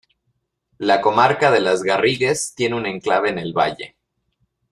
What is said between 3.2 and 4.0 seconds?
en el Valle.